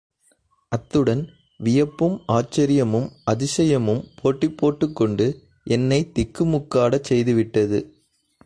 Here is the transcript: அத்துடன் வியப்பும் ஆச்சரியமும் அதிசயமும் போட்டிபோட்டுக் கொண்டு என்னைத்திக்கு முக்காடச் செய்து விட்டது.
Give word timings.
அத்துடன் 0.71 1.21
வியப்பும் 1.59 2.15
ஆச்சரியமும் 2.27 3.07
அதிசயமும் 3.31 4.03
போட்டிபோட்டுக் 4.21 4.93
கொண்டு 4.93 5.27
என்னைத்திக்கு 5.69 6.43
முக்காடச் 6.45 7.03
செய்து 7.03 7.33
விட்டது. 7.33 7.79